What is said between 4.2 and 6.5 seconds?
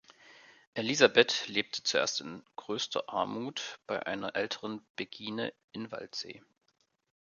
älteren Begine in Waldsee.